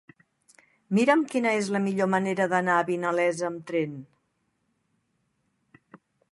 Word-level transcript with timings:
Mira'm 0.99 1.21
quina 1.33 1.51
és 1.57 1.69
la 1.75 1.81
millor 1.83 2.09
manera 2.15 2.49
d'anar 2.55 2.79
a 2.79 2.87
Vinalesa 2.89 3.47
amb 3.53 3.69
tren. 3.73 3.95